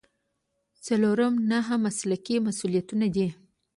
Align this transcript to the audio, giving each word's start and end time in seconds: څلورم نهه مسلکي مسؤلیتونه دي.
څلورم 0.85 1.33
نهه 1.51 1.75
مسلکي 1.85 2.35
مسؤلیتونه 2.47 3.07
دي. 3.15 3.27